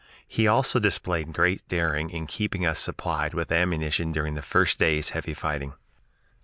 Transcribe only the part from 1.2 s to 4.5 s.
great daring in keeping us supplied with ammunition during the